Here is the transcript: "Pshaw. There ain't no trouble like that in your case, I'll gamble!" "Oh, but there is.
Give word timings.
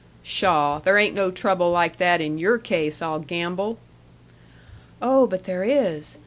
"Pshaw. 0.23 0.79
There 0.79 0.97
ain't 0.97 1.13
no 1.13 1.29
trouble 1.29 1.69
like 1.69 1.97
that 1.97 2.21
in 2.21 2.39
your 2.39 2.57
case, 2.57 3.03
I'll 3.03 3.19
gamble!" 3.19 3.77
"Oh, 4.99 5.27
but 5.27 5.43
there 5.43 5.63
is. 5.63 6.17